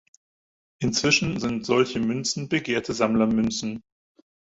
[0.79, 3.83] Inzwischen sind solche Münzen begehrte Sammlermünzen.